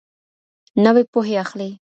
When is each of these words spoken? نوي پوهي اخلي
نوي 0.83 1.03
پوهي 1.11 1.35
اخلي 1.43 1.69